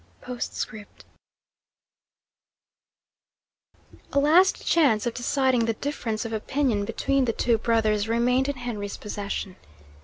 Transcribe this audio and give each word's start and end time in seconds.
POSTSCRIPT 0.23 1.05
A 4.13 4.17
last 4.19 4.65
chance 4.65 5.05
of 5.05 5.13
deciding 5.13 5.65
the 5.65 5.73
difference 5.75 6.25
of 6.25 6.33
opinion 6.33 6.85
between 6.85 7.25
the 7.25 7.33
two 7.33 7.59
brothers 7.59 8.07
remained 8.09 8.49
in 8.49 8.55
Henry's 8.55 8.97
possession. 8.97 9.57